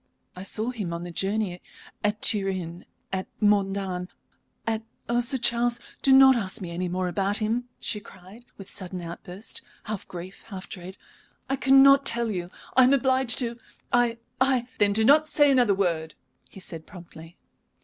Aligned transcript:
"I 0.35 0.41
saw 0.41 0.71
him 0.71 0.93
on 0.93 1.03
the 1.03 1.11
journey, 1.11 1.61
at 2.03 2.23
Turin, 2.23 2.85
at 3.13 3.27
Modane, 3.39 4.09
at 4.65 4.81
Oh, 5.07 5.19
Sir 5.19 5.37
Charles, 5.37 5.79
do 6.01 6.11
not 6.11 6.35
ask 6.35 6.59
me 6.59 6.71
any 6.71 6.87
more 6.89 7.07
about 7.07 7.37
him!" 7.37 7.65
she 7.79 7.99
cried, 7.99 8.43
with 8.57 8.67
a 8.67 8.71
sudden 8.71 8.99
outburst, 9.01 9.61
half 9.83 10.07
grief, 10.07 10.41
half 10.47 10.67
dread. 10.67 10.97
"I 11.51 11.55
cannot 11.55 12.03
tell 12.03 12.31
you 12.31 12.49
I 12.75 12.83
am 12.85 12.93
obliged 12.95 13.37
to 13.41 13.59
I 13.93 14.17
I" 14.39 14.67
"Then 14.79 14.91
do 14.93 15.05
not 15.05 15.27
say 15.27 15.51
another 15.51 15.75
word," 15.75 16.15
he 16.49 16.59
said, 16.59 16.87
promptly. 16.87 17.37